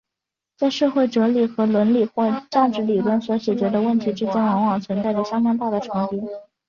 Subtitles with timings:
[0.57, 6.19] 在社会哲学和伦理或价值理论所解决的问题之间往往存在着相当大的重叠。